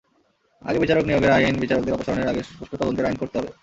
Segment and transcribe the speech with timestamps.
[0.61, 3.51] আগে বিচারক নিয়োগের আইন, বিচারকদের অপসারণের আগে সুষ্ঠু তদন্তের আইন করতে হবে।